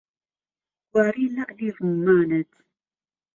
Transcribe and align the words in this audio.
گوارەی 0.91 1.27
لهعلى 1.35 1.67
روممانت 1.77 2.51